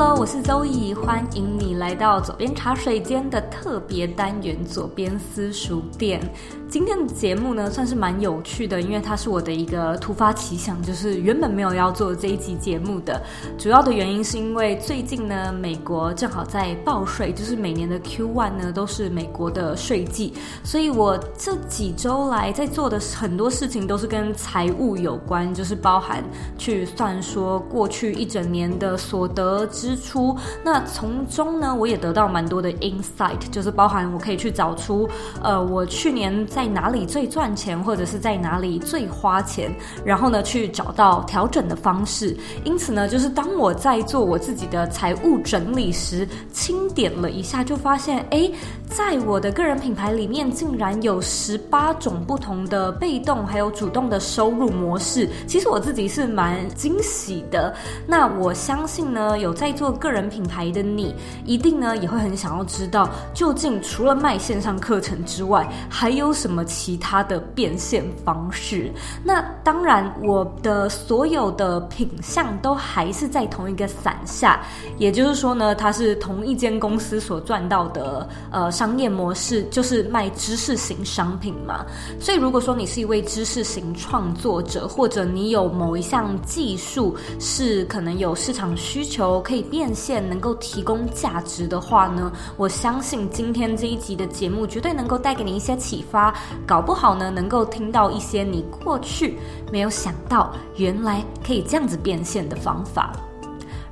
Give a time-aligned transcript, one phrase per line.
[0.00, 1.67] Hello，我是周怡，欢迎你。
[1.78, 6.20] 来到左边茶水间的特别单元——左边私塾店。
[6.68, 13.22] 今天的节目呢，算是蛮有趣的，因为它是我的一个突发奇想，就是原本没有要做这一集节目的。
[13.56, 26.22] 主要的原因是因为最近呢，美国正好在报税，就是每年的 Q one 呢都是美国的税季，所以我这几周来在做的很多事情都是跟财务有关，就是包含
[26.58, 30.36] 去算说过去一整年的所得支出。
[30.62, 35.08] 那从中呢，我也得到蛮多的 insight，就是包含我可以去找出，
[35.42, 36.28] 呃，我去年。
[36.48, 39.70] 在哪里最赚钱，或者是在哪里最花钱，
[40.04, 42.34] 然后呢，去找到调整的方式。
[42.64, 48.50] 因此呢，就是当我在做我自己的财务整理时，清点了一下，就发现，诶，
[48.88, 55.28] 在我的个人品牌里面，竟然有十八种不同的被动还有主动的收入模式。
[55.46, 57.74] 其实我自己是蛮惊喜的。
[58.06, 66.64] 那我相信呢，有在做个人品牌的你，一定呢也会很想要知道，究竟除了卖线上课程之外，还有什么？
[66.78, 68.92] 其他的变现方式？
[69.24, 74.60] 那当然，我的所有的品项都还是在同一个伞下，
[74.98, 81.84] 也就是说呢，它是同一间公司所赚到的呃商业模式，就是卖知识型商品嘛。
[82.20, 96.32] 所以，如果说你是一位知识型创作者，或者你有某一项技术是可能有市场需求可以变现，能够提供价值值的话呢，我相信今天这一集的节目绝对能够带给你一些启发。
[96.64, 99.36] 搞不好呢，能够听到一些你过去
[99.72, 103.12] 没有想到，原来可以这样子变现的方法。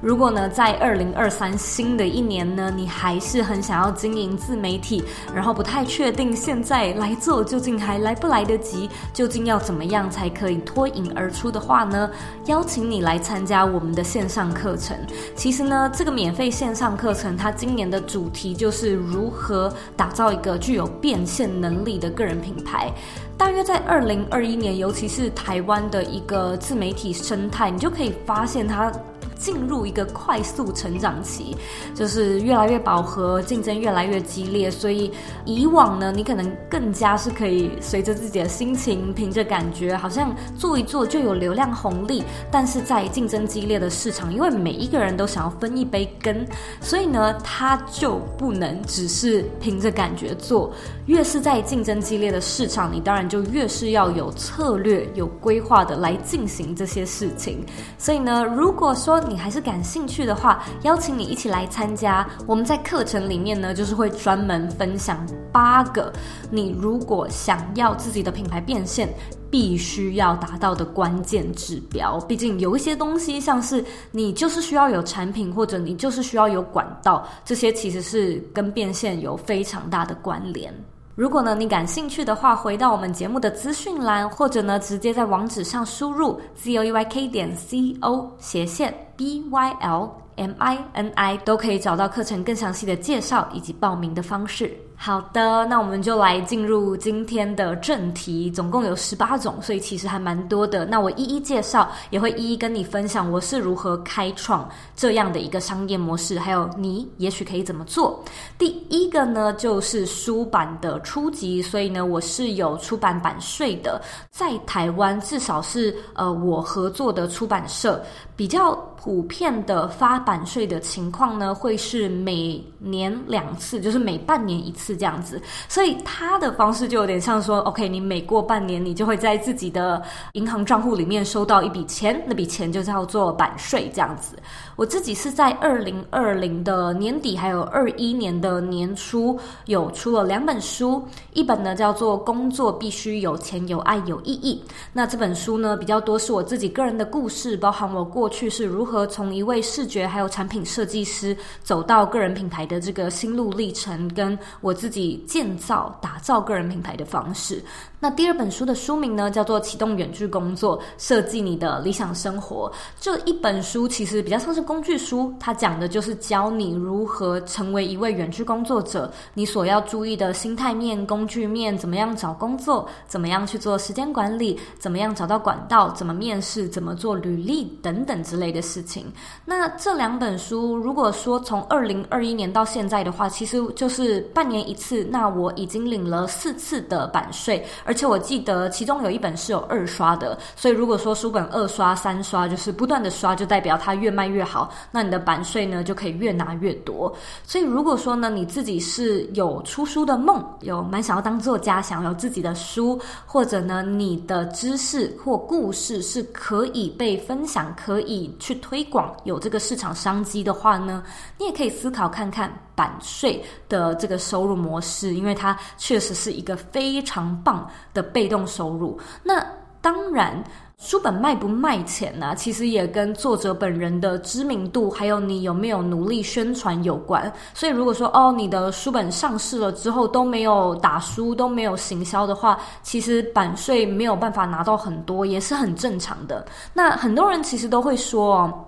[0.06, 5.02] 如果呢，在二零二三新的一年呢，你还是很想要经营自媒体，
[5.34, 12.08] 然后不太确定现在来做究竟还来不来得及，究竟要怎么样才可以脱颖而出的话呢？
[12.44, 14.96] 邀请你来参加我们的线上课程。
[15.34, 22.92] 其实呢，这个免费线上课程，它今年的主题就是如何打造一个具有变现能力的个人品牌。
[23.36, 28.92] 大约在二零二一年，尤其是台湾的一个自媒体生态，你就可以发现它。
[29.38, 31.56] 进入一个快速成长期，
[31.94, 34.70] 就是越来越饱和，竞争越来越激烈。
[34.70, 35.10] 所以
[35.44, 42.24] 以往呢，你可能更加是可以随着自己的心情，凭着感觉，好像做一做就有流量红利。
[42.50, 46.46] 但是在竞争激烈的市场，因为每一个人都想要分一杯羹，
[46.80, 50.72] 所以呢，他就不能只是凭着感觉做。
[51.06, 57.64] 越是在竞争激烈的市场，你当然就越是要有策略、有规划的来进行这些事情。
[57.96, 62.26] 所以呢，如果说你还是感兴趣的话，邀请你一起来参加。
[62.46, 66.12] 我们在课程里面呢，就是会专门分享八个
[66.50, 69.08] 你如果想要自己的品牌变现，
[69.50, 72.20] 必须要达到的关键指标。
[72.20, 80.72] 毕竟有一些东西，像是你就是需要有产品，或者你就是需要有管道，这些其实是跟变现有非常大的关联。
[81.16, 91.10] 如果呢，你感兴趣的话，回到我们节目的资讯栏，或者呢，直接在网址上输入 z o e y k 点 c o 斜线 b y l m i n
[91.14, 94.76] i，都可以找到课程更详细的介绍以及报名的方式。
[94.98, 100.86] 好的，那我们就来进入今天的正题，总共有十八种，所以其实还蛮多的。
[100.86, 108.24] 那我一一介绍，也会一一跟你分享我是如何开创这样的一个商业模式，还有你也许可以怎么做。
[108.58, 114.00] 第一个呢，就是书版的初级，所以呢，我是有出版版税的，
[114.30, 118.02] 在台湾至少是呃我合作的出版社
[118.34, 124.85] 比较普遍的发版税的情况呢，会是每年两次，就是每半年一次。
[124.86, 130.00] 是这样子，所以他的方式就有点像说，OK，你每过半年，你就会在自己的
[130.34, 134.36] 银行账户里面收到一笔钱，那笔钱就叫做版税这样子。
[134.76, 141.02] 我自己是在二零二零的年底，还有二一年的年初，有出了两本书，
[141.32, 144.62] 一本呢叫做《工作必须有钱、有爱、有意义》。
[144.92, 157.64] 那这本书呢比较多是我自己个人的故事，包含我过去是如何从一位视觉还有产品设计师走到个人品牌的这个心路历程，跟我自己建造、打造个人品牌的方式。
[157.98, 162.70] 那第二本书的书名呢，叫做《启动远距工作，设计你的理想生活》。
[163.00, 179.06] 这一本书其实比较像是工具书，它讲的就是教你如何成为一位远距工作者，你所要注意的心态面、工具面，怎么样找工作，怎么样去做时间管理，怎么样找到管道，怎么面试，怎么做履历等等之类的事情。
[179.44, 185.04] 那这两本书，如果说从二零二一年到现在的话，其实就是半年一次。
[185.08, 187.64] 那我已经领了四次的版税。
[187.84, 194.55] 而且我记得其中有一本是有二刷的，所以如果说书本二刷、三刷，就是不断的刷，就代表它越卖越好，
[194.92, 197.12] 那你的版税呢就可以越拿越多。
[197.42, 211.02] 所以如果说呢你自己是有出书的梦，有蛮想要当作家，想要有自己的书，或者呢你的知识或故事是可以被分享、可以去推广，有这个市场商机的话呢，
[211.38, 212.52] 你也可以思考看看。
[212.76, 219.00] 版税的这个收入模式，因为它确实是一个非常棒的被动收入。
[219.22, 219.42] 那
[219.80, 220.44] 当然，
[220.78, 222.34] 书本卖不卖钱呢？
[222.36, 227.32] 其实也跟作者本人的知名度，还有你有没有努力宣传有关。
[227.54, 236.44] 所以，如果说哦，你的书本上市了之后都没有打书，都没有行销的话，其实版税没有办法拿到很多，也是很正常的。
[236.74, 238.65] 那很多人其实都会说。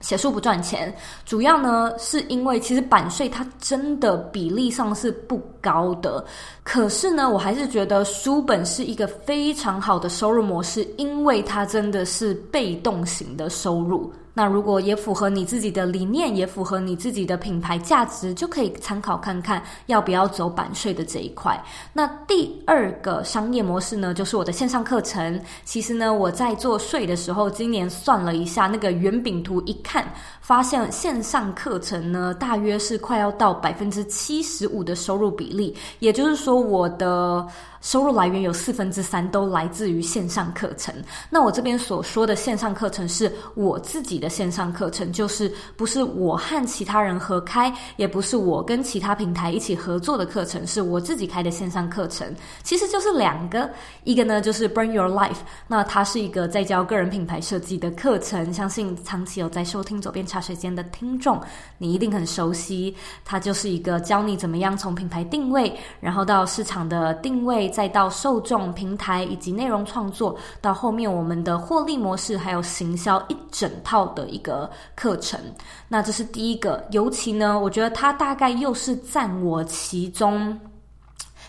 [0.00, 0.92] 写书不赚钱，
[1.24, 6.24] 主要呢是因为其实版税它真的比例上是不高的，
[6.62, 14.12] 可是呢，我还是觉得书本是一个非常好的收入模式，因为它真的是被动型的收入。
[14.40, 21.62] 那如果也符合你自己的理念，也符合你自己的品牌价值，就可以参考看看要不要走版税的这一块。
[21.92, 25.38] 那第二个商业模式呢，就是我的线上课程。
[25.66, 30.10] 其实呢，我在做税的时候，今年算了一下那个圆饼图，一看
[30.40, 37.46] 发现线上课程呢，大约是快要到百分之七十五的收入比例，也就是说我的。
[37.80, 40.94] 收入来源有四分之三都来自于线上课程。
[41.30, 52.30] 那我这边所说的线上课程是我自己的线上课程，就是不是我和其他人合开，也不是我跟其他平台一起合作的课程，是我自己开的线上课程。
[52.62, 53.70] 其实就是两个，
[54.04, 61.40] 一个呢就是 Brand Your Life，那它是一个在教个人品牌设计的课程，相信长期有在收听左边茶水间的听众，
[61.78, 62.94] 你一定很熟悉。
[63.24, 67.69] 它就是一个教你怎么样从品牌定位，然后到市场的定位。
[67.70, 75.40] 再到受众平台以及内容创作，到后面我们的获利模式，还有行销一整套的一个课程。
[75.88, 80.58] 那这是第一个，尤其呢，我觉得它大概又是占我其中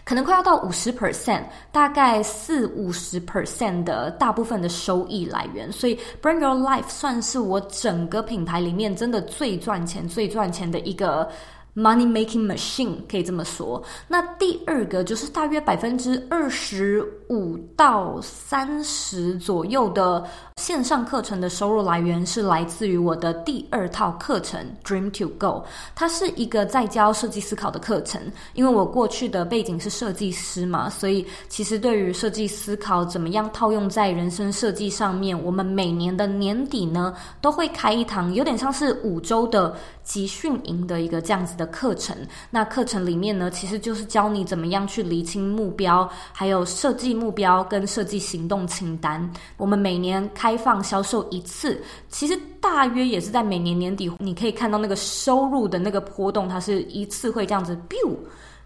[0.03, 5.71] 可能快要到五十 percent，大概四五十 percent 的大部分的收益来源。
[5.71, 11.29] 所以，Bring Your Life 算是我整个品牌里面真的最赚钱、最赚钱的一个。
[11.73, 13.81] Money making machine 可以这么说。
[14.07, 20.25] 那第二个就是大约百分之二十五到三十左右的
[20.57, 25.63] 线上课程的收入来源是来自于我的第二套课程 Dream to Go。
[25.95, 28.21] 它是一个在教设计思考的课程。
[28.53, 39.73] 因为我过去的背景是设计师嘛，所以其实对于设计思考怎么样套用在人生设计上面，我们每年的年底呢都会开一堂，有点像是五周的
[40.03, 42.17] 集训营的一个这样子的课程，
[42.49, 49.31] 那课程里面呢，其实就是教你怎么样去厘清目标，还有设计目标跟设计行动清单。
[49.57, 58.15] 我们每年开放销售一次，其实大约也是在每年年底，你可以看到那个收入的那个波动，它是一次会这样子，biu，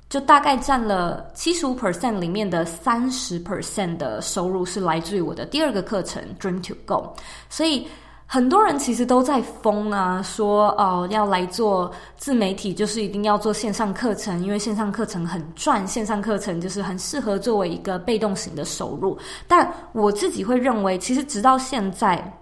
[0.09, 7.13] 就大概占了七十五 percent 里面的三十 percent 的收入是来自于我的第二个课程 Dream to Go，
[7.49, 7.85] 所以。
[8.27, 19.17] 很多人其实都在疯啊，说哦要来做自媒体，就是一定要做线上课程，因为线上课程很赚，线上课程就是很适合作为一个被动型的收入。
[19.47, 22.33] 但我自己会认为，其实直到现在。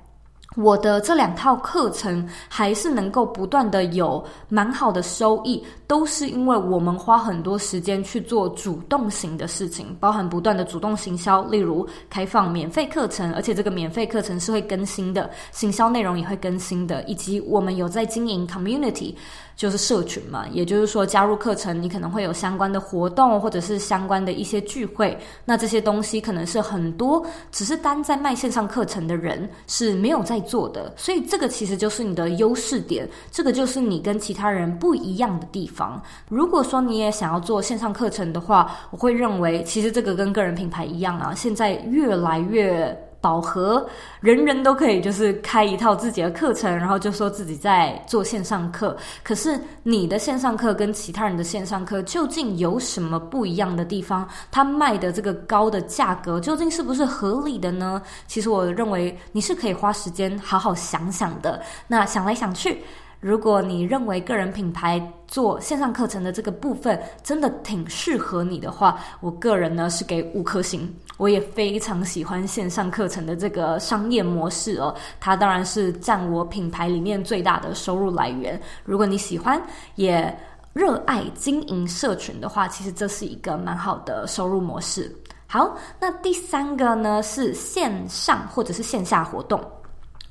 [0.55, 19.15] 我的这两套课程还是能够不断的有蛮好的收益，都是因为我们花很多时间去做主动型的事情，包含不断的主动行销，例如开放免费课程，而且这个免费课程是会更新的，行销内容也会更新的，以及我们有在经营 community。
[19.55, 25.17] 就是社群嘛，也就是说，加入课程，你可能会有相关的活动，或者是相关的一些聚会。
[25.45, 36.01] 那这些东西可能是很多只是单在卖线上课程的人是没有在做的，所以这个其实就是你的优势点，这个就是你跟其他人不一样的地方。
[36.29, 42.97] 如果说你也想要做线上课程的话，我会认为其实这个跟个人品牌一样啊，现在越来越。
[43.23, 43.87] 饱和，
[44.19, 48.97] 人人都可以就是开一套自己的课程，然后就说自己在做线上课。
[49.23, 54.27] 可是你的线上课跟其他人的线上课究竟有什么不一样的地方？
[54.51, 58.01] 他卖的这个高的价格究竟是不是合理的呢？
[58.27, 61.61] 其实我认为你是可以花时间好好想想的。
[61.87, 62.83] 那想来想去。
[63.23, 70.93] 如果你认为个人品牌做线上课程的这个部分真的挺适合你的话，我个人呢是给五颗星。
[71.15, 78.59] 我也非常喜欢线上课程的这个商业模式哦，它当然是占我品牌里面最大的收入来源。
[78.83, 79.61] 如果你喜欢
[79.95, 80.37] 也
[80.73, 85.09] 热爱经营社群的话，其实这是一个蛮好的收入模式。
[85.47, 89.61] 好，那第三个呢是线上或者是线下活动。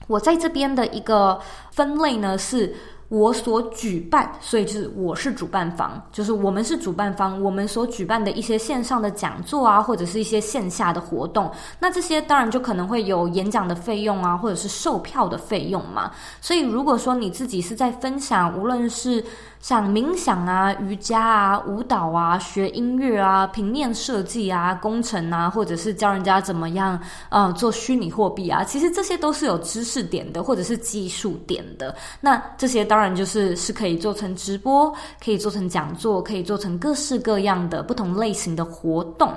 [0.06, 1.40] 我在这边的一个
[1.70, 2.74] 分类呢，是
[3.08, 16.10] 我所举办，所以就是我是主办方，就是我们是主办方，我们所举办的一些线上的讲座啊，或者是一些线下的活动，那这些当然就可能会有演讲的费用啊，或者是售票的费用嘛。
[16.40, 19.22] 所以如果说你自己是在分享，无论是
[19.62, 31.94] 像冥想啊、瑜伽啊、舞蹈啊、学音乐啊、平面设计啊、工程啊，或者是教人家怎么样，呃，做虚拟货币啊，其实这些都是有知识点的，或者是技术点的。
[32.20, 34.92] 那这些当然就是是可以做成直播，
[35.24, 39.32] 可以做成讲座，可以做成各式各样的不同类型的活动。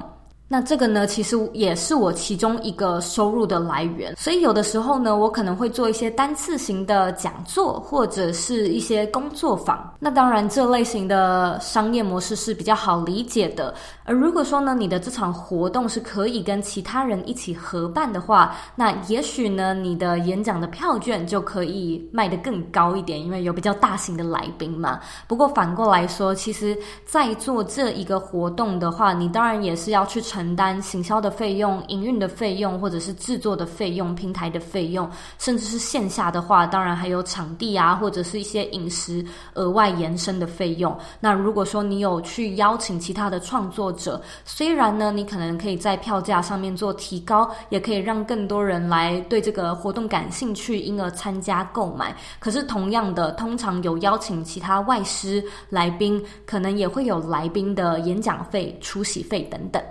[0.47, 4.15] 那这个呢，其实也是我其中一个收入的来源。
[4.15, 9.91] 所以有的时候呢，我可能会做一些单次型的讲座，或者是一些工作坊。
[9.99, 13.73] 那当然，这类型的商业模式是比较好理解的。
[14.03, 24.99] 而如果说呢，你的这场活动是可以跟其他人一起合办的话，那也许呢，你的演讲的票券就可以卖得更高一点，因为有比较大型的来宾嘛。
[25.25, 30.21] 不过反过来说，其实在做这一个活动的话，你当然也是要去。
[30.35, 40.93] 承担行销的费用、营运的费用，或者是制作的费用、平台的费用，甚至是线下的话，当然还有场地啊，或者是一些饮食额外延伸的费用。
[41.21, 52.13] 那如果说你有去邀请其他的创作者，虽然呢，你可能可以在票价上面做提高，也可以让更多人来对这个活动感兴趣，因而参加购买。
[52.39, 59.81] 可是同样的，通常有邀请其他外师来宾，可能也会有来宾的演讲费、出席费等等。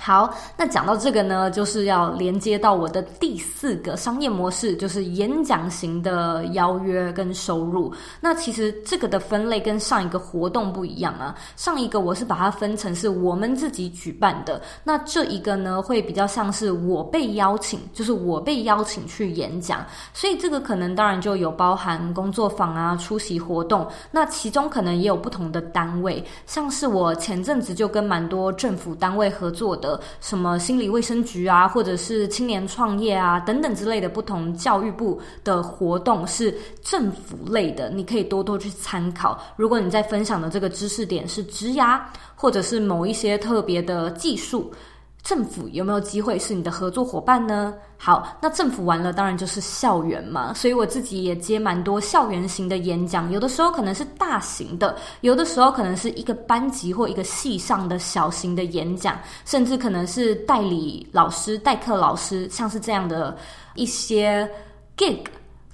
[0.00, 7.92] 好，那讲到这个呢，就是要连接到我的第四个商业模式，就是演讲型的邀约跟收入。
[8.20, 11.34] 那其实这个的分类跟上一个活动不一样啊。
[11.56, 19.84] 上一个我是把它分成是我们自己举办的，那这一个呢会比较像是我被邀请，就是我被邀请去演讲。
[20.14, 23.84] 所以这个可能当然就有包含工作坊啊、出席活动。
[24.12, 29.87] 那其中可能也有不同的单位，像是我前阵子就跟蛮多政府单位合作的。
[30.20, 36.52] 什么心理卫生局啊，或者是青年创业啊等等之类的不同教育部的活动是
[36.82, 39.38] 政府类的，你可以多多去参考。
[39.56, 42.00] 如果你在分享的这个知识点是职涯，
[42.34, 44.72] 或者是某一些特别的技术。
[45.22, 47.74] 政府有没有机会是你的合作伙伴呢？
[47.98, 50.54] 好，那政府完了，当然就是校园嘛。
[50.54, 63.36] 所以我自己也接蛮多校园型的演讲，有的时候可能是大型的，有的时候可能是一个班级或一个系上的小型的演讲，甚至可能是代理老师、代课老师，像是这样的
[63.74, 64.48] 一些
[64.96, 65.18] gig。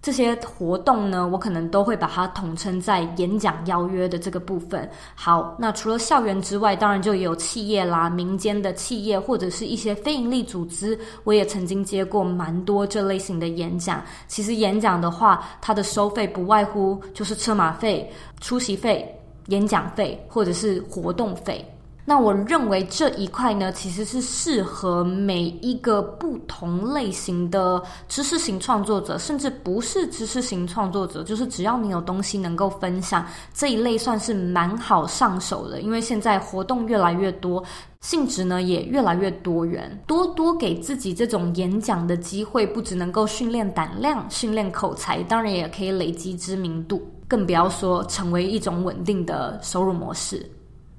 [0.04, 4.86] 这些活动呢，我可能都会把它统称在演讲邀约的这个部分。
[5.14, 14.04] 好，那除了校园之外，当然就有企业啦、民间的企业或者是一些非营利组织，我也曾经接过蛮多这类型的演讲。
[14.28, 19.10] 其实演讲的话，它的收费不外乎就是车马费、出席费、
[19.46, 21.66] 演讲费或者是活动费。
[22.06, 35.80] 那我认为这一块呢，其实是适合每一个不同类型的知识型创作者，甚至不是知识型创作者，就是只要你有东西能够分享，这一类算是蛮好上手的。
[35.80, 37.64] 因为现在活动越来越多，
[38.02, 50.46] 性质呢也越来越多元，多多给自己这种演讲的机会，不只能够训练胆量、训练口才，当然也可以累积知名度，更不要说成为一种稳定的收入模式。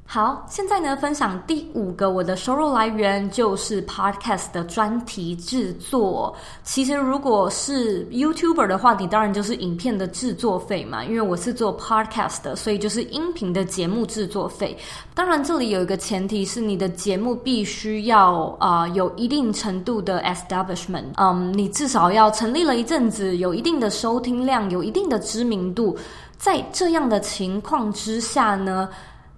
[0.07, 6.33] 好，现在呢，分享第五个我的收入来源就是 Podcast 的专题制作。
[6.63, 11.03] 其实如果是 YouTuber 的话，你当然就是影片的制作费嘛。
[11.03, 14.77] 因为我是做 Podcast 的，所以就是音频的节目制作费。
[15.15, 25.97] 当然，这里有一个前提是你的节目必须要啊、有一定程度的 establishment，嗯，你至少要成立了一阵子，有一定的收听量，有一定的知名度。
[26.38, 28.88] 在这样的情况之下呢，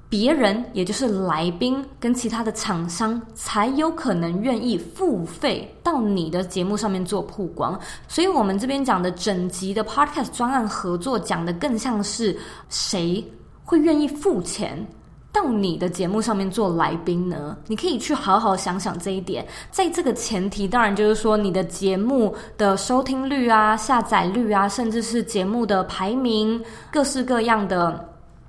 [0.09, 7.77] 别人，也就是来宾跟其他的厂商，才有可能愿意付费到你的节目上面做曝光。
[8.07, 12.37] 所以，我们这边讲的整集的 Podcast 专案合作，讲的更像是
[12.69, 13.21] 谁
[13.65, 14.87] 会愿意付钱
[15.33, 17.57] 到你的节目上面做来宾呢？
[17.67, 19.45] 你可以去好好想想这一点。
[19.71, 28.07] 在这个前提，当然就是说你的节目的收听率啊、下载率啊，甚至是节目的排名，各式各样的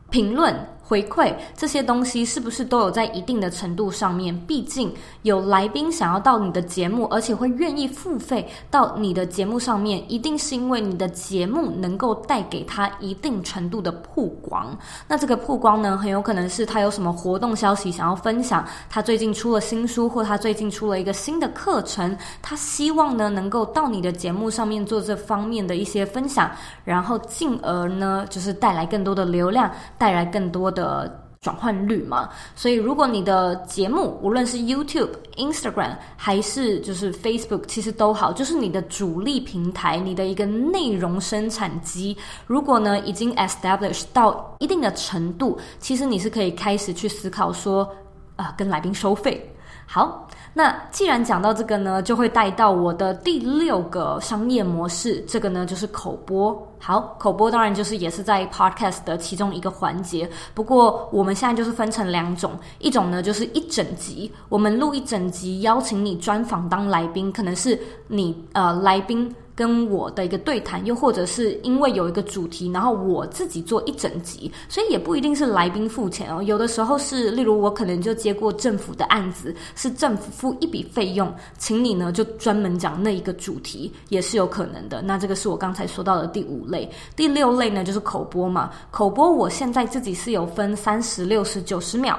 [0.08, 0.54] 评论。
[0.88, 4.34] 回馈这些东西是不是都有在一定的程度上面？
[4.46, 4.90] 毕竟
[5.20, 14.74] 有来宾想要到你的节目，而且会愿意付费到你的节目上面，一定是因为你的节目能够带给他一定程度的曝光。
[15.06, 26.50] 那这个曝光呢，很有可能是他有什么活动消息想要分享，他最近出了新书，或他最近出了一个新的课程，他希望呢能够到你的节目上面做这方面的一些分享，
[26.84, 31.24] 然后进而呢就是带来更多的流量，带来更多的。
[31.40, 42.16] 转换率嘛，所以如果你的节目无论是 YouTube、Instagram 还是就是 Facebook，其实都好，就是你的主力平台，你的一个内容生产机，
[42.48, 47.88] 如果呢已经 establish 到一定的程度，其实你是可以开始去思考说，
[48.34, 49.48] 啊、跟来宾收费。
[49.90, 50.28] 好。
[50.54, 56.66] 那既然讲到这个呢，就会带到我的第六个商业模式，这个呢就是口播。
[56.80, 60.28] 好，口播当然就是也是在 Podcast 的其中一个环节。
[60.54, 67.78] 不过我们现在就是分成两种，一种呢就是一整集，我们录一整集，邀请你专访当来宾，可能是
[68.08, 69.32] 你呃来宾。
[69.58, 76.40] 跟我的一个对谈，又或者是因为有一个主题，然后我自己做一整集，所以也不一定是来宾付钱哦。
[76.40, 85.02] 有的时候是，例如我可能就接过政府的案子，是政府付一笔费用，请你呢就专门讲那一个主题，也是有可能的。
[85.02, 88.70] 那这个是我刚才说到的第五类，第六类呢就是口播嘛。
[88.92, 92.16] 口播我现在自己是有分三十、六十、九十秒。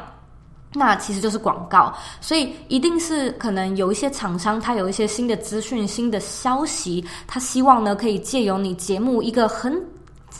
[0.73, 9.81] 那其实就是广告，所以一定是可能有一些厂商，他有一些新的资讯、新的消息，他希望呢可以借由你节目一个很。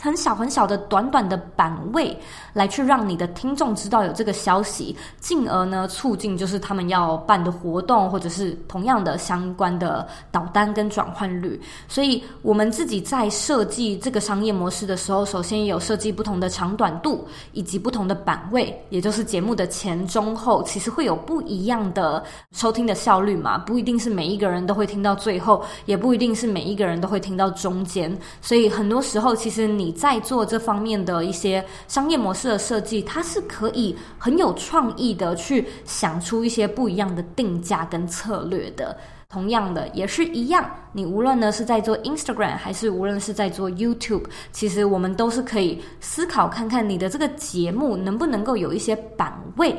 [0.02, 2.18] 很小很小的短短的版位，
[2.54, 11.60] 来去让你的听众知道有这个消息，进而呢促进就是他们要办的活动，或者是同样的相关的导单跟转换率。
[11.88, 28.18] 所以我们自己在设计这个商业模式的时候，首先有设计不同的长短度，以及不同的版位，也就是节目的前中后，其实会有不一样的收听的效率嘛，不一定是每一个人都会听到最后，也不一定是每一个人都会听到中间。
[28.42, 29.89] 所以很多时候，其实你。
[29.90, 38.96] 你在做这方面的一些商业模式的设计，它是可以很有创意的去想出一些不一样的定价跟策略的。
[39.30, 49.76] 同样的，也是一样，你无论呢是在做 Instagram，还是无论是在做 YouTube，其实我们都是可以思考看看你的这个节目能不能够有一些版位。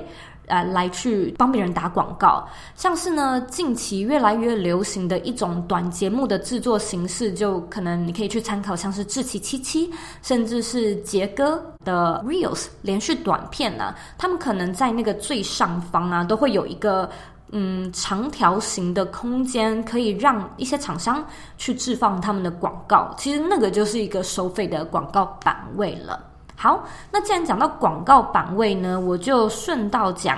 [0.50, 9.88] 呃，来去帮别人打广告，像是呢，近期越来越流行的一种短节目的制作形式，就可能你可以去参考，像是志祺七七，
[10.22, 17.08] 甚至是杰哥的 Reels 连续短片呢、他们可能在那个最上方啊，都会有一个
[17.52, 21.24] 嗯长条形的空间，可以让一些厂商
[21.56, 26.26] 去置放他们的广告，其实那个就是一个收费的广告版位了。
[26.62, 30.37] 好，那既然讲到广告版位呢，我就顺道讲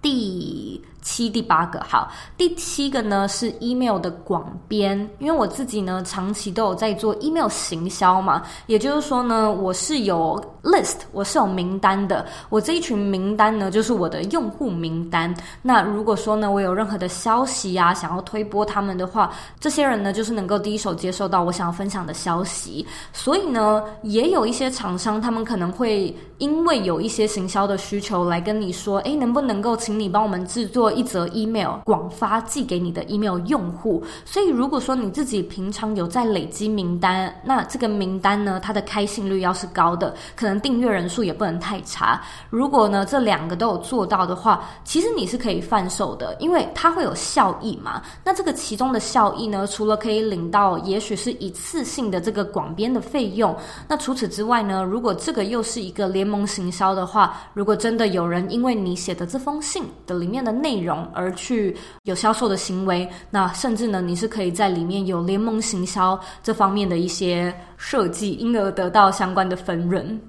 [0.00, 1.80] 第七、第八个。
[1.80, 12.26] 好，第七个呢是 email 的广编，因为我自己呢长期都有在做 email 行销嘛，也就是说呢，我是有 list，我是有名单的。
[12.48, 15.34] 我这一群名单呢，就是我的用户名单。
[15.62, 22.86] 那如果说呢，我有任何的消息啊，想要推播他们的话，这些人呢，就是能够第一手接受到我想要分享的消息。
[23.12, 34.02] 所以呢，也有一些厂商，他们可能会因为有一些行销的需求来跟你说，诶，能不能够请你帮我们制作一则 email 广发寄给你的 email 用户。
[34.24, 42.20] 所以如果说你自己平常有在累积名单，那这个名单呢，它的开信率要是高的，可能订阅人数也不能太差。
[42.48, 48.02] 如果呢这两个都有做到的话，其实你是可以贩售的，因为它会有效益嘛。
[48.24, 53.54] 那这个其中的效益呢，除了可以领到也许是一次性的这个广编的费用，
[53.86, 70.20] 那除此之外呢，如果这个又是一个联盟行销的话，如果真的有人因为你写的这封信的里面的内容而去有销售的行为，那甚至呢，你是可以在里面有联盟行销这方面的一些设计，因而得到相关的分润。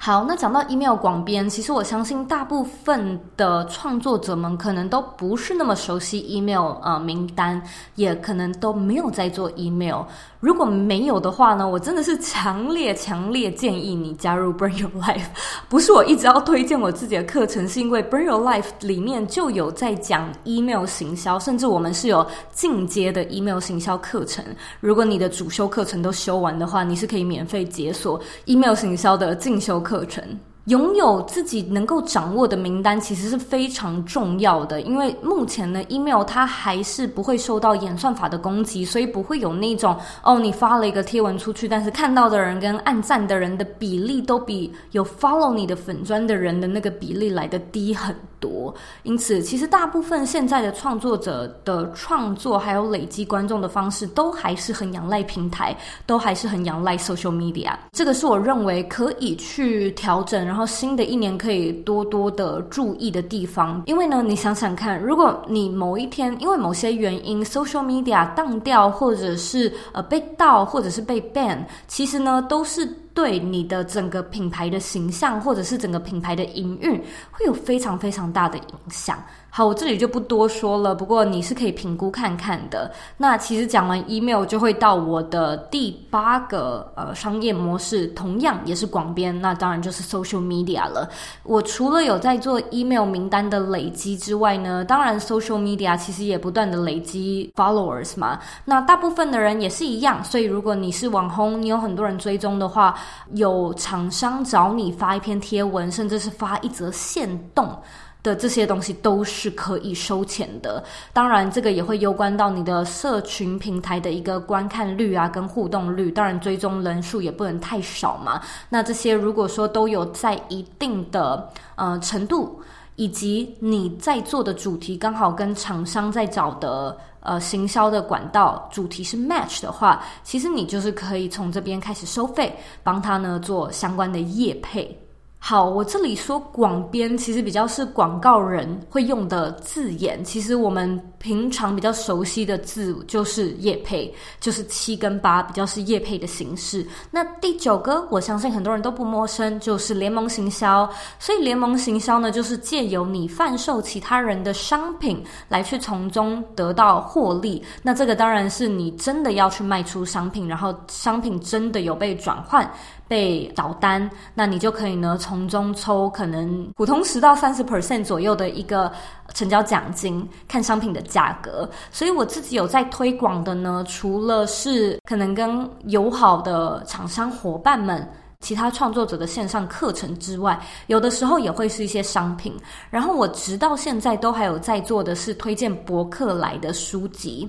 [0.00, 7.60] 好，那讲到 email 广编，其实我相信大部分的创作者们可能都不是那么熟悉 email 呃名单，
[7.96, 10.02] 也可能都没有在做 email。
[10.40, 15.26] 如果没有的话呢，我真的是强烈强烈建议你加入 Burn Your Life。
[15.68, 24.44] 不是我一直要推荐我自己的课程，是因为 Burn Your Life 里面就有在讲 email 行销，甚至我们是有进阶的 email 行销课程。
[24.80, 30.22] 如果你的主修课程都修完的话，你是可以免费解锁 email 行销的进修课程。
[30.68, 48.72] 拥有自己能够掌握的名单其实是非常重要的，因为目前呢，email 它还是不会受到演算法的攻击，所以不会有那种哦，你发了一个贴文出去，但是看到的人跟按赞的人的比例都比有 follow 你的粉砖的人的那个比例来得低很多。
[49.04, 57.72] 因此，其实大部分现在的创作者的创作还有累积观众的方式，都还是很仰赖平台，都还是很仰赖 social media。
[57.90, 60.57] 这个是我认为可以去调整，然后。
[60.58, 79.16] 然后新的一年可以多多的注意的地方，因为呢，你想想看，如果你某一天因为某些原因，social media 当掉，或者是呃被盗，或者是被 ban，其实呢都是对你的整个品牌的形象，或者是整个品牌的营运，会有非常非常大的影响。
[79.50, 80.94] 好，我这里就不多说了。
[80.94, 82.90] 不过你是可以评估看看的。
[83.16, 89.38] 那其实讲完 email 就会到我的第八个呃商业模式，同样也是广编。
[89.40, 91.08] 那当然就是 social media 了。
[91.42, 98.38] 我除了有在做 email 名单的累积之外呢，当然 social media 其实也不断的累积 followers 嘛。
[98.64, 100.22] 那大部分的人也是一样。
[100.22, 102.94] 所以如果你是网红，你有很多人追踪的话，
[103.32, 107.76] 有厂商找你发一篇贴文，甚至是发一则限动。
[108.22, 118.40] 的这些东西都是可以收钱的，当然这个也会攸关到你的社群平台的一个观看率啊，跟互动率，当然追踪人数也不能太少嘛。
[118.68, 122.60] 那这些如果说都有在一定的呃程度，
[122.96, 132.52] 以及你在做的主题刚好跟厂商在找的呃行销的管道主题是 match 的话，其实你就是可以从这边开始收费，
[132.82, 134.98] 帮他呢做相关的业配。
[135.40, 140.22] 好，我这里说广编其实比较是广告人会用的字眼。
[140.22, 146.84] 其实我们平常比较熟悉的字就是业配，就是七跟八比较是业配的形式。
[147.10, 150.86] 那第九个，我相信很多人都不陌生，就是联盟行销。
[151.20, 157.62] 所以联盟行销呢，就是借由你贩售其他人的商品来去从中得到获利。
[157.80, 162.70] 那这个当然是你真的要去卖出商品，然后商品真的有被转换。
[163.08, 168.92] 被导单，那你就可以呢从中抽可能普通十到三十 percent 左右的一个
[169.34, 171.68] 成交奖金，看商品的价格。
[171.90, 178.06] 所以我自己有在推广的呢，除了是可能跟友好的厂商伙伴们、
[178.40, 182.54] 其他创作者的线上课程之外，有的时候也会是一些商品。
[182.90, 187.48] 然后我直到现在都还有在做的是推荐博客来的书籍。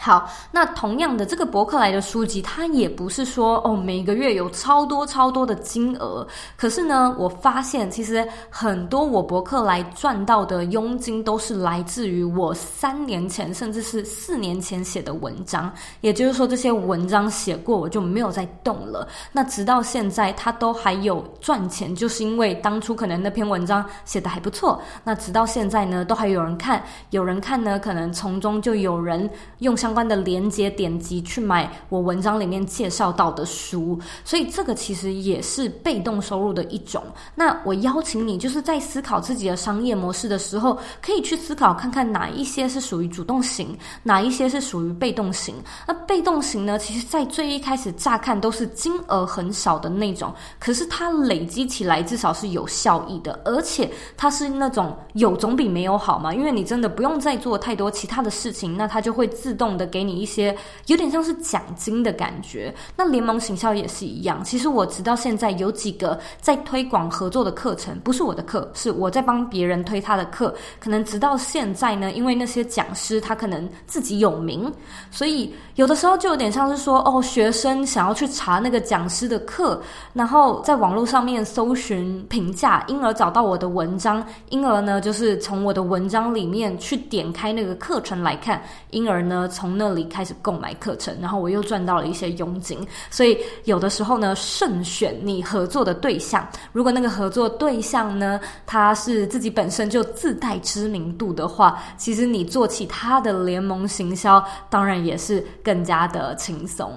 [0.00, 6.24] 好，那同样的这个博客来的书籍，它也不是说哦每个月有超多超多的金额，
[6.56, 15.68] 可是呢，我发现其实很多我博客来赚到的佣金都是来自于我三年前甚至是四年前写的文章，
[16.00, 19.08] 也就是说这些文章写过我就没有再动了。
[19.32, 26.80] 那直到现在它都还有赚钱，就是因为当初可能那篇文章写的还不错，那直到现在呢都还有人看，
[27.10, 29.87] 有人看呢，可能从中就有人用上。
[29.88, 37.02] 相关的连接点击去买我文章里面介绍到的书，所以这个其实也是被动收入的一种。
[37.34, 45.54] 那我邀请你，就是在思考自己的商业模式的时候，可以去思考看看哪一些是属于主动型，哪一些是属于被动型。
[45.86, 59.77] 那被动型呢，其实在最一开始乍看都是金额很少的那种，可是它累积起来至少是有效益的，而且它是那种有总比没有好嘛，因为你真的不用再做太多其他的事情，那它就会自动。
[59.78, 60.54] 的给你一些
[60.88, 62.74] 有点像是奖金的感觉。
[62.96, 64.42] 那联盟行销也是一样。
[64.42, 70.52] 其实我直到现在有几个在推广合作的课程，不是我的课，是我在帮别人推他的课。
[70.80, 74.70] 可能直到现在呢，因为那些讲师他可能自己有名，
[75.10, 79.80] 所以有的时候就有点像是说，哦，学生想要去查那个讲师的课，
[80.12, 92.78] 然后在网络上面搜寻评价，因而找到我的文章，因而呢，就是从我的文章里面去点开那个课程来看，因而呢，从从那里开始购买课程，然后我又赚到了一些佣金。
[93.10, 106.90] 所以有的时候呢，慎选你合作的对象，如果那个合作对象呢，他是自己本身就自带知名度的话，其实你做起他的联盟行销，当然也是更加的轻松。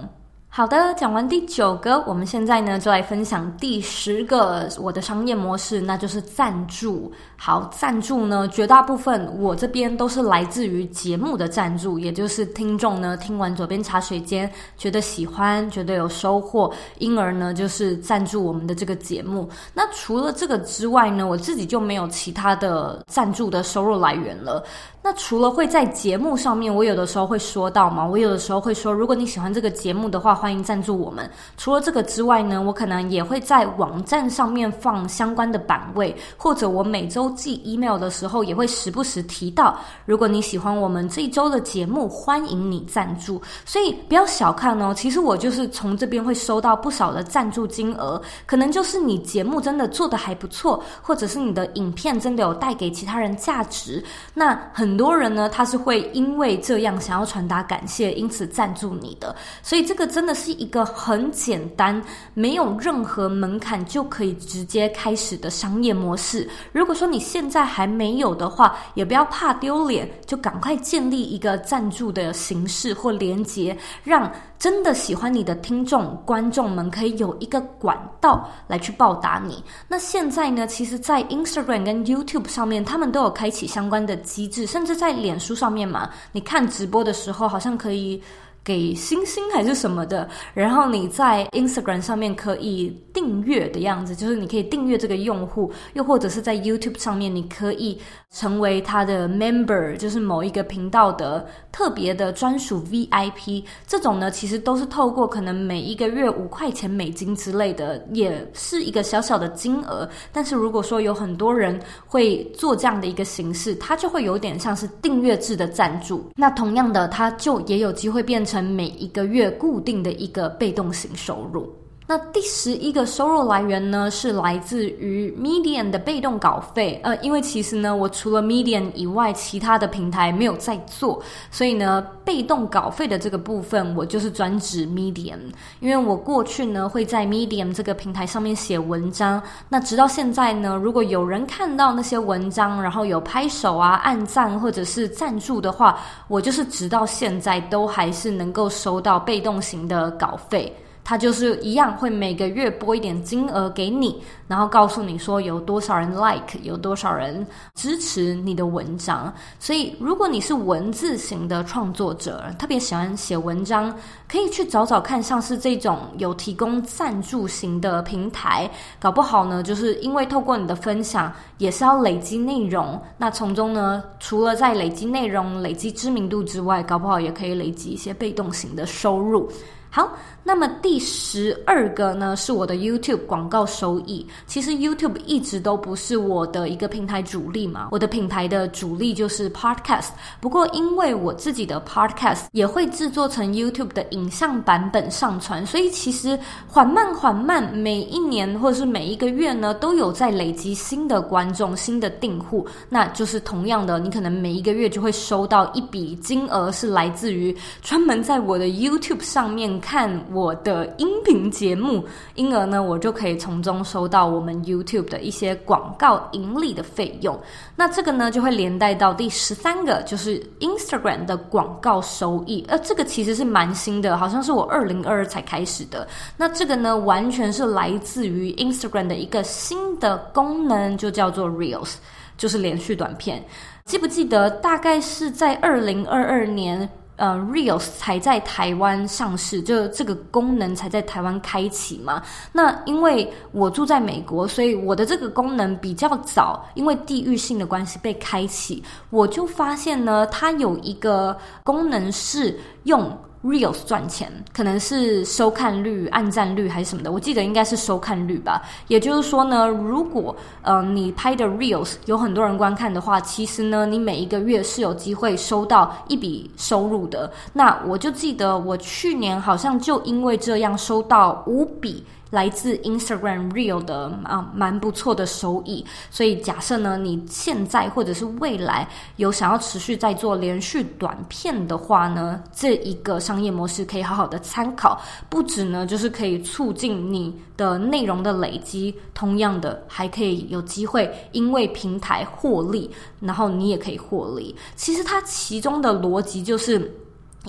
[0.54, 7.10] 好的，讲完第九个，我们现在呢就来分享第十个我的商业模式，那就是赞助。
[7.44, 19.50] 好，赞助呢，绝大部分我这边都是来自于节目的赞助，也就是听众呢听完左边茶水间觉得喜欢，觉得有收获，因而呢就是赞助我们的这个节目。
[19.74, 24.64] 那除了这个之外呢，我自己就没有其他的赞助的收入来源了。
[25.04, 31.28] 那除了会在节目上面，我有的时候会说到嘛，我有的时候会说，如果你喜欢这个节目的话，欢迎赞助我们。
[31.58, 43.42] 除了这个之外呢，我可能也会在网站上面放相关的版位，或者我每周寄 email 的时候，也会时不时提到，如果你喜欢我们这一周的节目，欢迎你赞助。
[43.66, 54.60] 所以不要小看哦，其实我就是从这边会收到不少的赞助金额，可能就是你节目真的做得还不错，或者是你的影片真的有带给其他人价值，那。
[54.74, 59.36] 很多人呢，他是会因为这样想要传达感谢，因此赞助你的。
[59.62, 62.02] 所以这个真的是一个很简单，
[62.34, 66.50] 没有任何门槛就可以直接开始的商业模式。
[66.72, 74.30] 如果说你现在还没有的话，也不要怕丢脸，就赶快建立一个赞助的形式或连接，让。
[74.62, 79.64] 真的喜欢你的听众、观众们可以有一个管道来去报答你。
[79.88, 88.22] 那现在呢，其实，在 Instagram 跟 YouTube 上面，他们都有开启相关的机制，甚至在脸书上面嘛，你看直播的时候，好像可以。
[88.64, 103.64] 给星星还是什么的，然后你在 Instagram 上面可以订阅的样子，就是你可以订阅这个用户，又或者是在 YouTube 上面，你可以成为他的 member，就是某一个频道的特别的专属 VIP。
[103.88, 110.08] 这种呢，其实都是透过可能每一个月五块钱美金之类的，也是一个小小的金额。
[110.32, 116.24] 但是如果说有很多人会做这样的一个形式，它就会有点像是订阅制的赞助。
[116.36, 118.51] 那同样的，它就也有机会变成。
[118.52, 121.81] 成每一个月固定的一个被动型收入。
[122.12, 127.00] 那第十一个收入来源呢，是来自于 Medium 的被动稿费。
[127.06, 135.40] 呃，因为其实呢，我除了 Medium 以外，其他的平台没有在做，所以呢，被动稿费的这个部分，我就是专职 Medium。
[135.80, 139.42] 因为我过去呢，会在 Medium 这个平台上面写文章。
[139.70, 145.98] 那直到现在呢，如果有人看到那些文章，然后有拍手啊、按赞或者是赞助的话，
[146.28, 150.76] 我就是直到现在都还是能够收到被动型的稿费。
[151.04, 159.34] 他就是一样，会每个月拨一点金额给你，然后告诉你说有多少人 like，有多少人支持你的文章。
[159.60, 163.94] 所以，如果你是文字型的创作者，特别喜欢写文章，
[164.30, 173.02] 可以去找找看，像是这种有提供赞助型的平台，搞不好呢，就是因为透过你的分享，也是要累积内容。
[173.18, 179.52] 那从中呢，除了在累积内容、累积知名度之外，搞不好也可以累积一些被动型的收入。
[179.94, 180.10] 好，
[180.44, 184.26] 那么第十二个呢，是我的 YouTube 广告收益。
[184.48, 190.10] 其实 YouTube 一直都不是我的一个平台主力嘛，我的品牌的主力就是 Podcast。
[190.40, 202.66] 不过因为我自己的 Podcast 也会制作成 YouTube 的影像版本上传，所以其实缓慢缓慢，每一年或者是每一个月呢，都有在累积新的观众、新的订户。
[202.90, 209.72] 那就是同样的，你可能每一个月就会收到一笔金额，是来自于专门在我的 YouTube 上面。
[209.80, 217.40] 看我的音频节目，因而呢，我就可以从中收到我们 YouTube 的一些广告盈利的费用。
[217.76, 222.64] 那这个呢，就会连带到第十三个，就是 Instagram 的广告收益。
[222.68, 226.08] 呃，这个其实是蛮新的，好像是我二零二二才开始的。
[226.38, 231.96] 那这个呢，完全是来自于 Instagram 的一个新的功能，就叫做 Reels，
[232.38, 233.44] 就是连续短片。
[233.86, 236.88] 记不记得大概是在二零二二年？
[237.22, 242.20] 呃，real 才在台湾上市，就这个功能才在台湾开启嘛。
[242.52, 248.84] 那因为我住在美国，所以我的这个功能比较早，因为地域性的关系被开启。
[249.12, 253.16] 我就发现呢，它有一个功能是用。
[253.44, 258.62] Reels 赚钱，可能是收看率、按赞率还是什么的，我记得应该是收看率吧。
[258.88, 267.32] 也就是说呢，如果呃你拍的 Reels 有很多人观看的话，其实呢，你每一个月是有机会收到一笔收入的。
[267.52, 272.06] 那我就记得我去年好像就因为这样收到五笔。
[272.32, 275.86] 来自 Instagram Reel 的啊，蛮不错的收益。
[276.10, 285.02] 所以假设呢，你现在或者是未来有想要持续在做连续短片的话呢，这一个商业模式可以好好的参考。
[285.30, 292.92] 不止呢，就是可以促进你的内容的累积，同样的还可以有机会因为平台获利，
[293.22, 294.54] 然后你也可以获利。
[294.76, 296.92] 其实它其中的逻辑就是。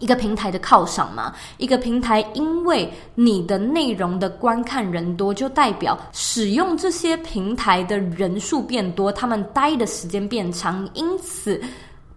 [0.01, 11.61] 一个平台的靠赏嘛，一个平台因为你的内容的观看人多，就代表使用这些平台的人数变多，他们待的时间变长，因此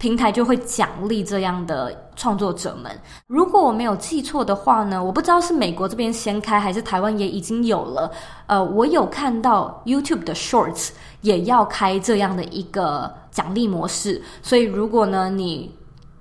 [0.05, 2.91] 平台就会奖励这样的创作者们。
[3.25, 8.11] 如果我没有记错的话呢，我不知道是美国这边先开，还是台湾也已经有了。
[8.45, 10.89] 呃，我有看到 YouTube 的 Shorts
[11.21, 15.71] 也要开这样的一个奖励模式，所以如果呢你。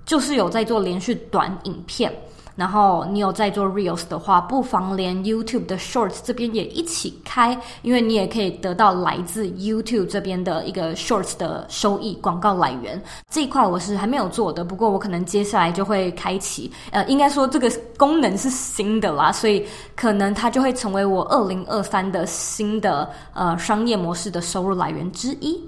[0.06, 2.12] 就是有在做连续短影片，
[2.56, 13.02] 然后你有在做 Reels 的话，不妨连 YouTube 的 Shorts 这边也一起开，因为你也可以得到来自 YouTube 这边的一个 Shorts 的收益广告来源。
[13.28, 16.70] 这一块我是还没有做的，不过我可能接下来就会开启。
[16.90, 25.60] 呃，应该说这个功能是新的啦，所以可能它就会成为我二零二三的新的呃商业模式的收入来源之一。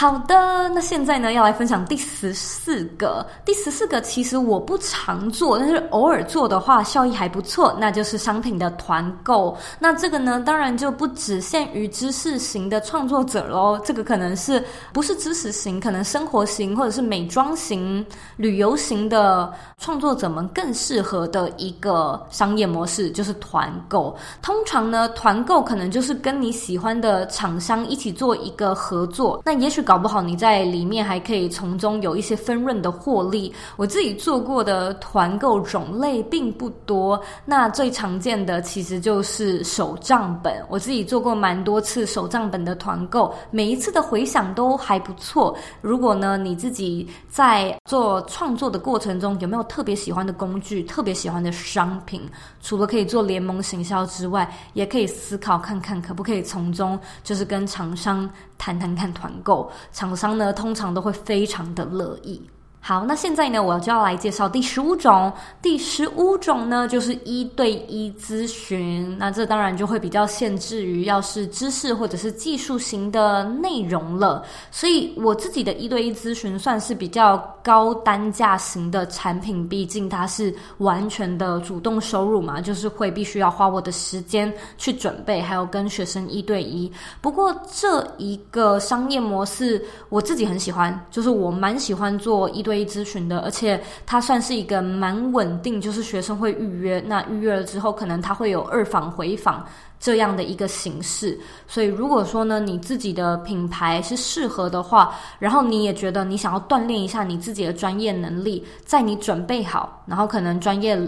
[0.00, 3.26] 好的，那现在呢，要来分享第十四个。
[3.44, 9.58] 第十四个其实我不常做，但是偶尔做的话效益还不错，那就是商品的团购。
[9.80, 13.76] 那这个呢，当然就不只限于知识型的创作者喽。
[13.84, 18.06] 这个可能是不是知识型，可能生活型或者是美妆型、
[18.36, 24.16] 旅游型的创作者们更适合的一个商业模式，就是团购。
[24.42, 29.84] 通常呢，团购可能就是跟你喜欢的厂商一起做一个合作，那也许。
[29.88, 33.50] 搞不好你在里面还可以从中有一些分润的获利。
[33.76, 40.62] 我自己做过的团购种类并不多，那最常见的其实就是手账本。
[40.68, 45.56] 我自己做过蛮多次手账本的团购，每一次的回响都还不错。
[45.80, 52.20] 如果呢，你自己在做创作的过程中有没有特别喜欢的工具、特别喜欢的商品？
[52.60, 59.70] 除了可以做联盟行销之外，也可以思考看看可不可以从中就是跟厂商谈谈看团购。
[59.92, 62.50] 厂商呢，通常都会非常的乐意。
[62.88, 65.30] 好，那现在呢，我就要来介绍第十五种。
[65.60, 69.14] 第十五种呢，就是一对一咨询。
[69.18, 74.42] 那这当然就会比较限制于要是知识或者是技术型的内容了。
[74.70, 86.90] 所以我自己的一对一咨询算是比较高单价型的产品，毕竟它是完全的主动收入嘛，就是会必须要花我的时间去准备，还有跟学生一对一。
[87.20, 92.88] 不过这一个商业模式我自己很喜欢，就是我蛮喜欢做一对一。
[92.88, 99.62] 咨询的，而且它算是一个蛮稳定，就是学生会预约，那预约了之后，可能他会有二访回访
[100.00, 101.38] 这样的一个形式。
[101.66, 110.98] 所以如果说呢，你自己的品牌是适合的话，然后你也觉得你想要锻炼一下你自己的专业能力，在你准备好，然后可能专业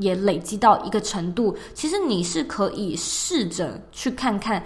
[0.00, 4.60] 也累积到一个程度，其实你是可以试着去看看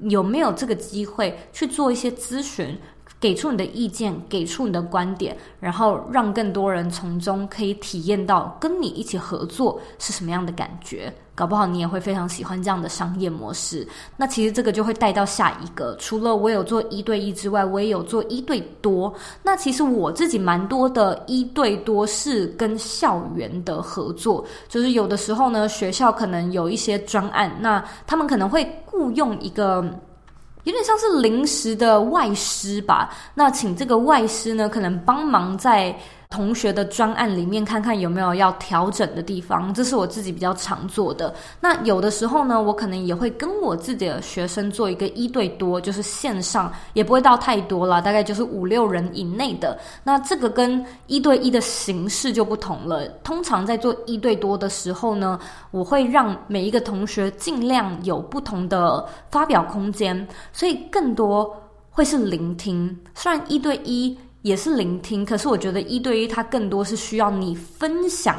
[0.00, 2.78] 有没有这个机会去做一些咨询。
[3.20, 11.12] 给出你的意见，给出你的观点，然后让更多人从中可以体验到跟你一起合作是什么样的感觉。
[11.34, 13.86] 搞不好你也会非常喜欢这样的商业模式。
[14.16, 19.12] 那其实这个就会带到下一个，除了我有做一对一之外，我也有做一对多。
[19.42, 29.84] 那其实我自己蛮多的一对多是跟校园的合作，就是有的时候呢，学校可能有一些专案，那他们可能会雇佣一个。
[30.64, 35.96] 有点像是临时的外师吧，那请这个外师呢，可能帮忙在。
[36.30, 41.34] 同学的专案里面看看有没有要调整的地方，这是我自己比较常做的。
[41.60, 49.76] 那有的时候呢，我可能也会跟我自己的学生做一个一对多，就是线上也不会到太多了，大概就是五六人以内的。
[50.04, 53.08] 那这个跟一对一的形式就不同了。
[53.24, 55.36] 通常在做一对多的时候呢，
[55.72, 61.52] 我会让每一个同学尽量有不同的发表空间，所以更多
[61.90, 62.96] 会是聆听。
[63.16, 64.16] 虽然一对一。
[64.42, 68.36] 也是聆听，可是我觉得一对一它更多是需要你分享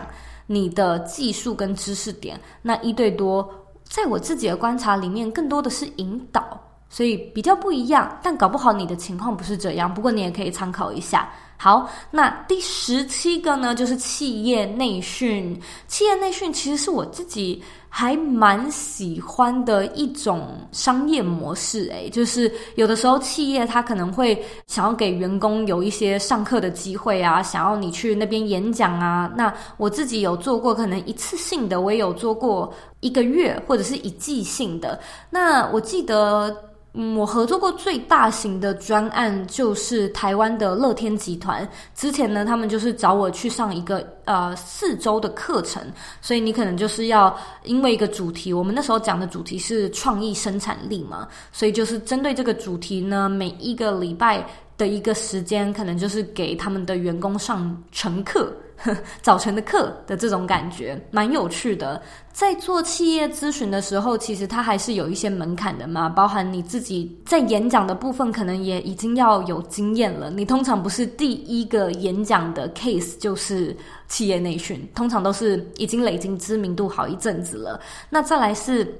[0.48, 2.40] 你的技术跟知识点。
[2.62, 3.48] 那一对多，
[3.84, 6.60] 在我自己的观察里面，更多的是引导，
[6.90, 8.20] 所以比较不一样。
[8.24, 11.30] 但搞不好你的情况不是这样，不过你也可以参考一下。
[11.58, 15.62] 好，那第十七个呢，就是企业内训。
[15.88, 21.89] 企业内训其实是我自己还蛮喜欢的一种商业模式。
[21.91, 29.30] 诶，就是有的时候企业它可能会想要给员工有一些上课的机会啊，想要你去那边演讲啊。
[29.36, 34.97] 那我自己有做过，可能一次性的，我也有做过一个月或者是一季性的。
[35.30, 36.71] 那我记得。
[36.93, 41.67] 嗯，我合作过最大型的专案就是台湾的乐天集团。
[41.95, 45.81] 之前呢，他们就是找我去上一个呃四周的课程，
[46.21, 47.33] 所以你可能就是要
[47.63, 54.46] 因为一个主题，我们那时候讲的主题是创意生产力嘛，所以就是针对这个主题呢，每一个礼拜
[54.77, 58.54] 的一个时间，可能就是给他们的员工上晨课。
[59.21, 62.02] 早晨的课的这种感觉蛮有趣的。
[62.32, 70.32] 在做企业咨询的时候，其实它还是有一些门槛的嘛，包含你自己在演讲的部分，可能也已经要有经验了。
[70.32, 73.75] 你通常不是第一个演讲的 case 就是
[74.08, 77.79] 企业内训，通常都是已经累积知名度好一阵子了。
[78.10, 78.98] 那再来是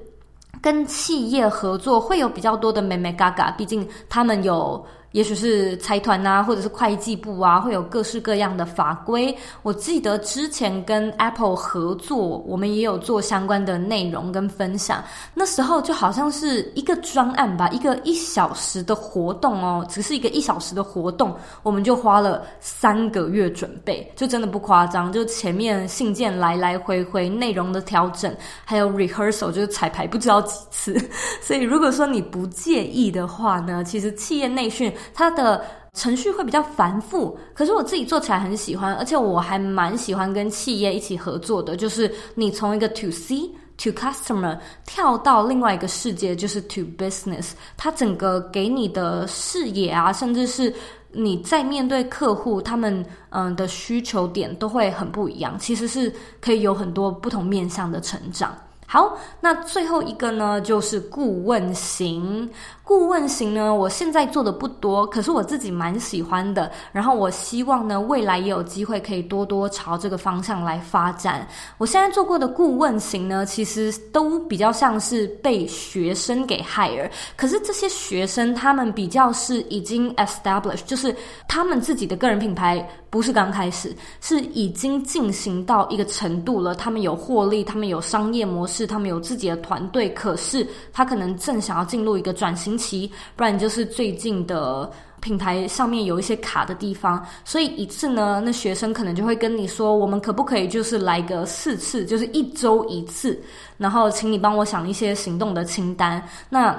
[0.62, 4.86] 跟企业合作，会有比较多的眉眉角角，毕竟他们有。
[5.12, 9.36] 也许是财团啊，或者是会计部啊，会有各式各样的法规。
[9.62, 15.04] 我记得之前跟 Apple 合作，我们也有做相关的内容跟分享。
[15.34, 25.12] 那时候就好像是一个专案吧，一个一小时的活动哦，只是一个一小时的活动，我们就花了三个月准备，就真的不夸张。
[25.12, 28.34] 就前面信件来来回回，内容的调整，
[28.64, 30.98] 还有 rehearsal，就是彩排不知道几次。
[31.44, 34.90] 所以如果说你不介意的话呢，其实企业内训。
[35.14, 41.76] 它的程序会比较繁复，可是我自己做起来很喜欢，而且我还蛮喜欢跟企业一起合作的。
[41.76, 50.74] 就是你从一个 to C to customer 跳到另外一个世界，就是 to business，它整个给你的视野啊，甚至是
[51.12, 55.58] 你在面对客户他们嗯的需求点都会很不一样。
[55.60, 58.56] 其实是可以有很多不同面向的成长。
[58.92, 62.50] 好，那最后一个呢，就是顾问型。
[62.84, 66.70] 顾问型呢，我现在做的不多，可是我自己蛮喜欢的。
[66.92, 71.48] 然后我希望呢，未来也有机会可以多多朝这个方向来发展。
[71.78, 81.16] 我现在做过的顾问型呢，其实都比较像是被学生给 hire，可是这些学生他们比较是已经 established，就是
[81.48, 86.74] 他们自己的个人品牌不是刚开始，是已经进行到一个程度了。
[86.74, 94.90] 他们有获利，他们有商业模式，他们有自己的团队，可是他可能正想要进入一个转型期，不然就是最近的
[95.20, 103.38] 品牌上面有一些卡的地方，所以一次呢，那学生可能就会跟你说，我们可不可以就是来个四次，就是一周一次，
[103.78, 106.24] 然后请你帮我想一些行动的清单。
[106.50, 106.74] 那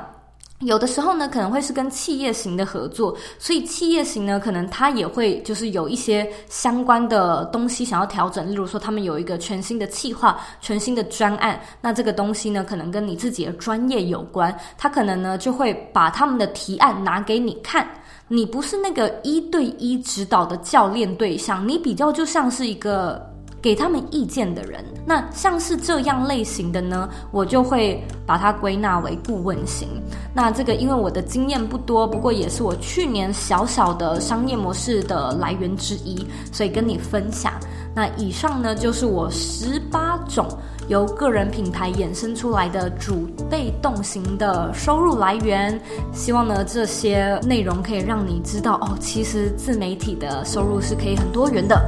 [0.65, 17.89] 有的时候呢，可能会是跟企业型的合作，所以企业型呢，可能他也会就是有一些相关的东西想要调整，例如说他们有一个全新的企划、全新的专案，那这个东西呢，可能跟你自己的专业有关，他可能呢就会把他们的提案拿给你看，
[18.29, 23.32] 你不是那个一对一指导的教练对象，你比较就像是一个。
[23.63, 29.89] 给他们意见的人，那像是这样类型的呢，我就会把它归纳为顾问型。
[30.35, 37.53] 那这个因为我的经验不多，不过也是我去年小小的商业模式的来源之一，所以跟你分享。
[37.95, 40.49] 那以上呢，就是我十八种
[40.89, 45.81] 由个人品牌衍生出来的主被动型的收入来源。
[46.13, 51.81] 希望呢，这些内容可以让你知道哦，其实自媒体的收入是可以很多元的。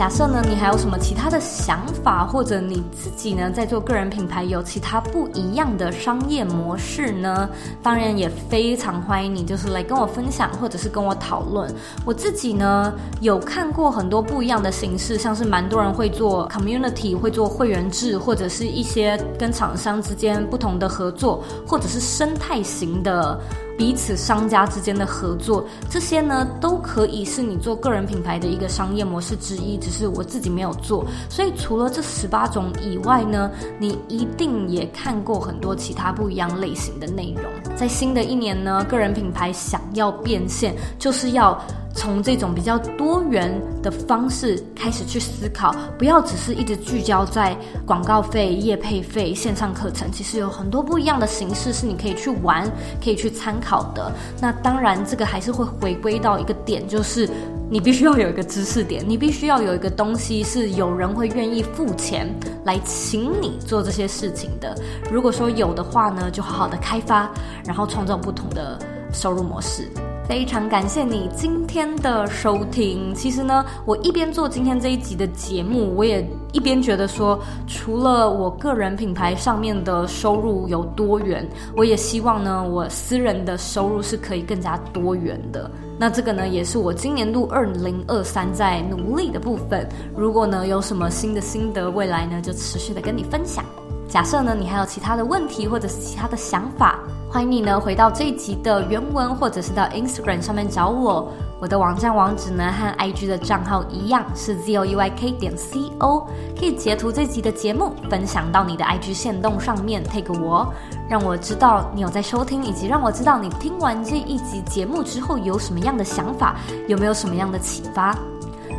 [0.00, 7.46] 假设呢，你还有什么其他的想法，或者你自己呢，在做个人品牌有其他不一样的商业模式呢？
[7.82, 11.70] 当然也非常欢迎你，就是来跟我分享，或者是跟我讨论。
[12.06, 23.38] 我自己呢，有看过很多不一样的形式，像是蛮多人会做 community，会做会员制，或者是一些跟厂商之间不同的合作，或者是生态型的。
[23.80, 29.78] 彼此商家之间的合作，这些呢都可以是你做个人品牌的一个商业模式之一。
[29.78, 37.74] 只是我自己没有做，所以除了这十八种以外呢，你一定也看过很多其他不一样类型的内容。
[37.74, 41.58] 在新的一年呢，个人品牌想要变现，就是要
[41.94, 52.70] 从这种比较多元的方式开始去思考，不要只是一直聚焦在广告费、业配费、线上课程，其实有很多不一样的形式是你可以去玩、
[53.02, 54.12] 可以去参考的。
[54.40, 57.28] 那当然，这个还是会回归到一个点，就是
[57.68, 62.28] 你必须要有一个知识点，你必须要有一个东西是有人会愿意付钱
[62.64, 64.74] 来请你做这些事情的。
[65.10, 67.28] 如果说有的话呢，就好好的开发，
[67.64, 68.78] 然后创造不同的
[69.12, 69.88] 收入模式。
[70.30, 73.12] 非常感谢你今天的收听。
[73.16, 81.44] 其实呢，我一边做今天这一集的节目，我也一边觉得说，除了我个人品牌上面的收入有多元，
[81.76, 85.68] 我也希望呢，我私人的收入是可以更加多元的。
[85.98, 89.84] 那这个呢，也是我今年度二零二三在努力的部分。
[90.16, 93.64] 如果呢，有什么新的心得，未来呢，就持续的跟你分享。
[94.08, 97.00] 假设呢，你还有其他的问题或者是其他的想法。
[97.32, 101.32] 欢迎你呢，回到这一集的原文，或者是到 Instagram 上面找我。
[101.60, 106.26] 我的网站网址呢，和 IG 的账号一样，是 zouyk 点 co。
[106.58, 110.74] 可以截图这集的节目，分享到你的 IG 限动上面，tag 我，
[111.08, 116.56] 让我知道你有在收听，以及让我知道你听完这一集节目之后有什么样的想法，
[116.88, 118.12] 有没有什么样的启发。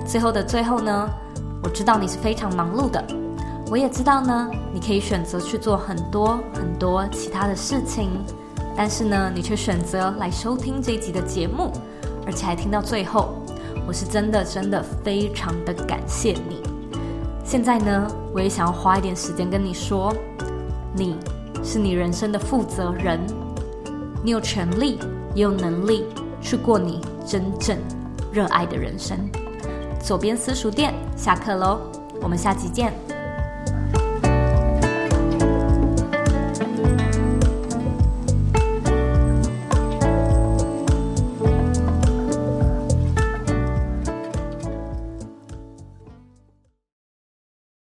[0.06, 1.10] 最后的最后呢，
[1.64, 3.02] 我知道你是非常忙碌的，
[3.70, 8.10] 我也知道呢，你可以选择去做很多很多其他的事情。
[8.84, 11.71] 但是呢，你却选择来收听这一集的节目，
[12.25, 13.36] 而且还听到最后，
[13.86, 16.63] 我是真的真的非常的感谢你。
[17.45, 20.11] 现在呢，我也想要花一点时间跟你说，
[20.95, 21.15] 你
[21.63, 23.19] 是你人生的负责人，
[24.23, 24.97] 你有权利
[25.36, 26.07] 也有能力
[26.41, 27.77] 去过你真正
[28.32, 29.15] 热爱的人生。
[29.99, 31.82] 左边私塾店下课喽，
[32.19, 33.11] 我们下集见。